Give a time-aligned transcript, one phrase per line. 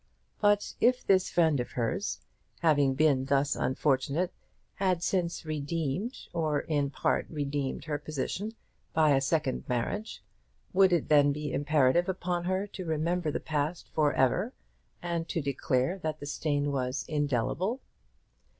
[0.39, 2.21] But if this friend of hers,
[2.61, 4.33] having been thus unfortunate,
[4.73, 8.55] had since redeemed, or in part redeemed, her position
[8.93, 10.23] by a second marriage,
[10.73, 14.53] would it be then imperative upon her to remember the past for ever,
[15.03, 17.79] and to declare that the stain was indelible?